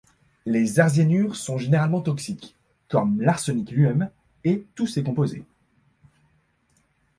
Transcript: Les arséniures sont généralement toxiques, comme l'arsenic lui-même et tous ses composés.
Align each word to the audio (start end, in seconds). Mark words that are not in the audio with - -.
Les 0.47 0.79
arséniures 0.79 1.35
sont 1.35 1.59
généralement 1.59 2.01
toxiques, 2.01 2.55
comme 2.87 3.21
l'arsenic 3.21 3.69
lui-même 3.69 4.09
et 4.43 4.65
tous 4.73 4.87
ses 4.87 5.03
composés. 5.03 5.45